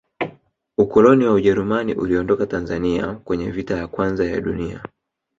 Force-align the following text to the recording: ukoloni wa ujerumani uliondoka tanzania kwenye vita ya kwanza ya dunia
ukoloni 0.77 1.25
wa 1.25 1.33
ujerumani 1.33 1.93
uliondoka 1.93 2.45
tanzania 2.45 3.13
kwenye 3.13 3.51
vita 3.51 3.77
ya 3.77 3.87
kwanza 3.87 4.25
ya 4.25 4.41
dunia 4.41 4.83